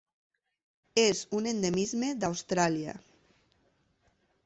És 1.01 1.21
un 1.41 1.51
endemisme 1.53 2.11
d'Austràlia. 2.25 2.99